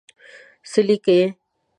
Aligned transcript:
څه 0.69 0.81
لیکې. 0.87 1.19